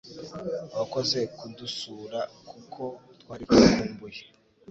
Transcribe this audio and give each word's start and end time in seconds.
Uwakoze 0.73 1.19
kudusura 1.37 2.19
kuko 2.49 2.81
twari 3.21 3.43
tugukumbuye 3.49 4.21